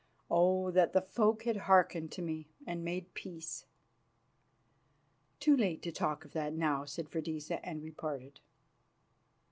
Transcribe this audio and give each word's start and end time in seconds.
"Oh, 0.31 0.71
that 0.71 0.93
the 0.93 1.01
folk 1.03 1.43
had 1.43 1.57
hearkened 1.67 2.11
to 2.13 2.23
me 2.23 2.47
and 2.65 2.83
made 2.83 3.13
peace!" 3.13 3.67
"Too 5.39 5.55
late 5.55 5.83
to 5.83 5.91
talk 5.91 6.25
of 6.25 6.31
that 6.31 6.53
now," 6.53 6.85
said 6.85 7.07
Freydisa, 7.07 7.63
and 7.63 7.83
we 7.83 7.91
parted. 7.91 8.39